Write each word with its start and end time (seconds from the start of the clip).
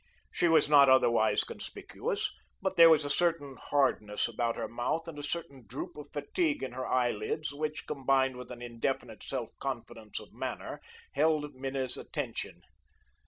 She 0.31 0.47
was 0.47 0.67
not 0.67 0.89
otherwise 0.89 1.43
conspicuous, 1.43 2.33
but 2.59 2.75
there 2.75 2.89
was 2.89 3.05
a 3.05 3.07
certain 3.11 3.55
hardness 3.55 4.27
about 4.27 4.55
her 4.55 4.67
mouth 4.67 5.07
and 5.07 5.19
a 5.19 5.21
certain 5.21 5.67
droop 5.67 5.95
of 5.95 6.11
fatigue 6.11 6.63
in 6.63 6.71
her 6.71 6.87
eyelids 6.87 7.53
which, 7.53 7.85
combined 7.85 8.35
with 8.35 8.49
an 8.49 8.63
indefinite 8.63 9.21
self 9.21 9.51
confidence 9.59 10.19
of 10.19 10.33
manner, 10.33 10.81
held 11.11 11.53
Minna's 11.53 11.97
attention. 11.97 12.63